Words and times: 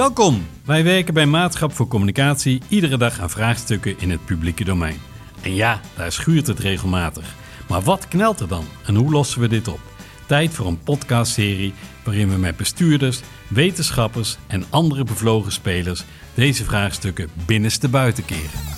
Welkom! 0.00 0.46
Wij 0.64 0.84
werken 0.84 1.14
bij 1.14 1.26
Maatschap 1.26 1.72
voor 1.72 1.88
Communicatie 1.88 2.62
iedere 2.68 2.96
dag 2.96 3.20
aan 3.20 3.30
vraagstukken 3.30 3.94
in 3.98 4.10
het 4.10 4.24
publieke 4.24 4.64
domein. 4.64 5.00
En 5.42 5.54
ja, 5.54 5.80
daar 5.96 6.12
schuurt 6.12 6.46
het 6.46 6.58
regelmatig. 6.58 7.34
Maar 7.68 7.80
wat 7.82 8.08
knelt 8.08 8.40
er 8.40 8.48
dan 8.48 8.64
en 8.86 8.94
hoe 8.94 9.10
lossen 9.10 9.40
we 9.40 9.48
dit 9.48 9.68
op? 9.68 9.80
Tijd 10.26 10.50
voor 10.50 10.66
een 10.66 10.82
podcastserie 10.82 11.74
waarin 12.04 12.30
we 12.30 12.36
met 12.36 12.56
bestuurders, 12.56 13.20
wetenschappers 13.48 14.36
en 14.46 14.64
andere 14.70 15.04
bevlogen 15.04 15.52
spelers 15.52 16.04
deze 16.34 16.64
vraagstukken 16.64 17.28
binnenste 17.46 17.88
buiten 17.88 18.24
keren. 18.24 18.69